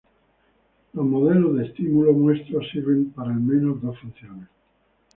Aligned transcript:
Los 0.93 1.05
modelos 1.05 1.55
de 1.57 1.65
Estímulo-muestro 1.67 2.59
sirven 2.73 3.11
para 3.11 3.29
al 3.29 3.39
menos 3.39 3.79
dos 3.83 3.99
funciones. 3.99 4.47